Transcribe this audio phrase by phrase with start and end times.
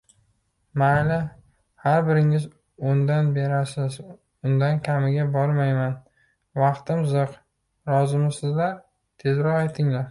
[0.81, 1.17] —Mayli.
[1.83, 2.47] Har biringiz
[2.93, 3.99] o’ndan berasiz,
[4.51, 5.95] undan kamiga bormayman.
[6.63, 7.39] Vaqtim ziq,
[7.93, 8.79] rozimisizlar,
[9.25, 9.99] tezroq aytinglar?